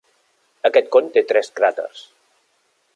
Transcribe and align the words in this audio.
Aquest 0.69 0.89
con 0.95 1.11
té 1.17 1.23
tres 1.33 1.53
cràters. 1.61 2.05